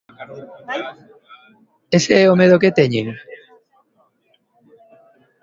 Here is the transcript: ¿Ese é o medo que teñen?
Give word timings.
¿Ese 1.97 2.13
é 2.23 2.25
o 2.33 2.39
medo 2.41 2.61
que 2.61 2.75
teñen? 2.79 3.07